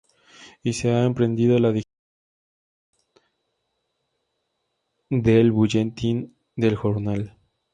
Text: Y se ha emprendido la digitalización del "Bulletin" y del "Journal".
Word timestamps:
Y 0.63 0.73
se 0.73 0.89
ha 0.89 1.03
emprendido 1.03 1.59
la 1.59 1.71
digitalización 1.71 1.93
del 5.21 5.51
"Bulletin" 5.51 6.35
y 6.55 6.61
del 6.63 6.75
"Journal". 6.75 7.37